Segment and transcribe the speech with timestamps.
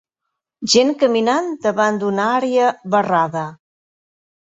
[0.73, 3.49] Gent caminant davant d'una àrea barrada.